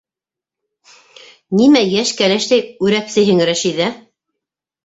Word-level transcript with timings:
Нимә 1.59 1.83
йәш 1.89 2.13
кәләштәй 2.23 2.65
үрәпсейһең, 2.89 3.47
Рәшиҙә? 3.51 3.93